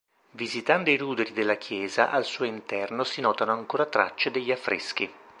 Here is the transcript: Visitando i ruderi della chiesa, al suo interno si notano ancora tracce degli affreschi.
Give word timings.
Visitando 0.31 0.89
i 0.89 0.97
ruderi 0.97 1.31
della 1.31 1.57
chiesa, 1.57 2.09
al 2.09 2.25
suo 2.25 2.43
interno 2.45 3.03
si 3.03 3.21
notano 3.21 3.51
ancora 3.51 3.85
tracce 3.85 4.31
degli 4.31 4.49
affreschi. 4.51 5.07